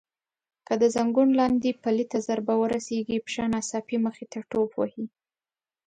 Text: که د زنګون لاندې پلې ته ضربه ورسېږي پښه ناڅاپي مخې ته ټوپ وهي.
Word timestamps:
که 0.67 0.73
د 0.81 0.83
زنګون 0.95 1.29
لاندې 1.39 1.79
پلې 1.83 2.05
ته 2.11 2.17
ضربه 2.27 2.53
ورسېږي 2.57 3.17
پښه 3.25 3.43
ناڅاپي 3.53 3.97
مخې 4.05 4.25
ته 4.31 4.39
ټوپ 4.49 4.71
وهي. 4.75 5.05